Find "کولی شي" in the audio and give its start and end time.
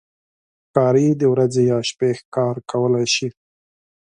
2.71-3.29